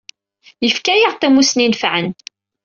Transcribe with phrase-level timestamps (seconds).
[0.65, 2.07] Yefka-aɣ-d tamussni inefɛen.